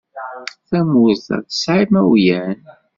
[0.67, 2.59] Tamurt-a tesɛa imawlan.